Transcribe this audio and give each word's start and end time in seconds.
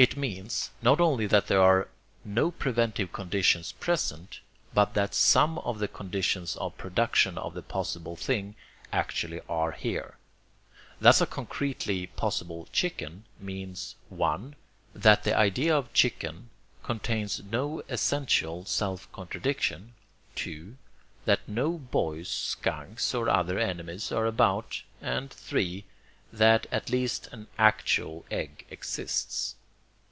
It 0.00 0.16
means, 0.16 0.70
not 0.80 1.00
only 1.00 1.26
that 1.26 1.48
there 1.48 1.60
are 1.60 1.88
no 2.24 2.52
preventive 2.52 3.12
conditions 3.12 3.72
present, 3.72 4.38
but 4.72 4.94
that 4.94 5.12
some 5.12 5.58
of 5.58 5.80
the 5.80 5.88
conditions 5.88 6.54
of 6.58 6.76
production 6.78 7.36
of 7.36 7.52
the 7.52 7.62
possible 7.62 8.14
thing 8.14 8.54
actually 8.92 9.40
are 9.48 9.72
here. 9.72 10.16
Thus 11.00 11.20
a 11.20 11.26
concretely 11.26 12.06
possible 12.06 12.68
chicken 12.70 13.24
means: 13.40 13.96
(1) 14.08 14.54
that 14.94 15.24
the 15.24 15.36
idea 15.36 15.76
of 15.76 15.92
chicken 15.92 16.50
contains 16.84 17.42
no 17.42 17.82
essential 17.88 18.64
self 18.66 19.10
contradiction; 19.10 19.94
(2) 20.36 20.76
that 21.24 21.40
no 21.48 21.72
boys, 21.76 22.28
skunks, 22.28 23.14
or 23.16 23.28
other 23.28 23.58
enemies 23.58 24.12
are 24.12 24.26
about; 24.26 24.80
and 25.02 25.28
(3) 25.32 25.84
that 26.32 26.68
at 26.70 26.88
least 26.88 27.26
an 27.32 27.48
actual 27.58 28.24
egg 28.30 28.64
exists. 28.70 29.56